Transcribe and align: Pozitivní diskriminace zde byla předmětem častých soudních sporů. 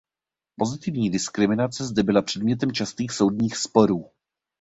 Pozitivní 0.57 1.09
diskriminace 1.11 1.85
zde 1.85 2.03
byla 2.03 2.21
předmětem 2.21 2.71
častých 2.71 3.11
soudních 3.11 3.57
sporů. 3.57 4.09